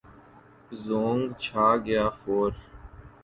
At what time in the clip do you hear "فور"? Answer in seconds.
2.19-2.51